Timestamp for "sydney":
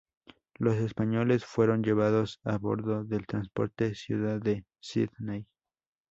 4.79-5.45